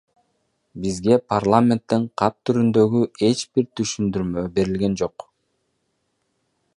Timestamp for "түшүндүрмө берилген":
3.81-4.99